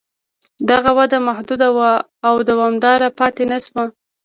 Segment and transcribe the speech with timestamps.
[0.69, 1.91] دغه وده محدوده وه
[2.27, 3.83] او دوامداره پاتې نه شوه.